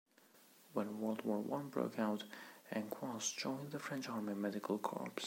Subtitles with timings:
[0.73, 2.23] When World War One broke out,
[2.71, 5.11] Encausse joined the French army medical corps.